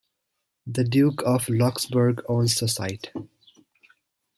[0.65, 3.11] The Duke of Roxburghe owns the site.